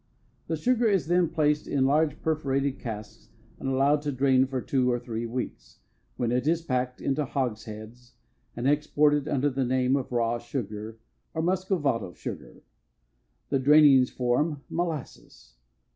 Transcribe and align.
This 0.47 0.61
sugar 0.63 0.87
is 0.87 1.05
then 1.05 1.29
placed 1.29 1.67
in 1.67 1.85
large 1.85 2.19
perforated 2.23 2.79
casks 2.79 3.29
and 3.59 3.69
allowed 3.69 4.01
to 4.01 4.11
drain 4.11 4.47
for 4.47 4.59
two 4.59 4.91
or 4.91 4.97
three 4.97 5.27
weeks, 5.27 5.81
when 6.17 6.31
it 6.31 6.47
is 6.47 6.63
packed 6.63 6.99
into 6.99 7.23
hogsheads 7.23 8.15
and 8.55 8.67
exported 8.67 9.27
under 9.27 9.51
the 9.51 9.63
name 9.63 9.95
of 9.95 10.11
raw 10.11 10.39
sugar 10.39 10.97
or 11.35 11.43
muscovado 11.43 12.13
sugar. 12.15 12.63
The 13.49 13.59
drainings 13.59 14.09
form 14.09 14.63
molasses. 14.71 15.57